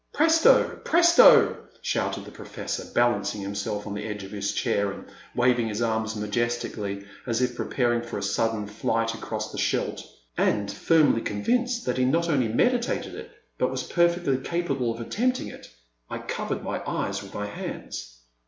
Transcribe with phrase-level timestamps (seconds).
[0.13, 0.81] Presto!
[0.83, 5.79] Presto!'' shouted the Professor, balancing himself on the edge of his chair and waving his
[5.79, 10.01] arms majestically, as if preparing for a sudden flight across the Scheldt;
[10.35, 13.29] and, firmly con vinced that he not only meditated it
[13.59, 15.69] but was per fectly capable of attempting it,
[16.09, 18.21] I covered my eyes with my hands.